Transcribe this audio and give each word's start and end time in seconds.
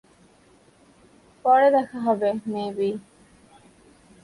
পরে 1.45 1.67
দেখা 1.71 1.97
হবে, 1.99 2.29
মেবি। 2.45 2.89